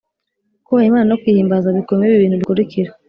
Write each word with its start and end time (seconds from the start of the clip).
Kubaha 0.65 0.87
Imana 0.89 1.07
no 1.09 1.17
kuyihimbaza 1.21 1.75
bikubiyemo 1.75 2.11
ibibintu 2.13 2.39
bikurikira 2.41 2.89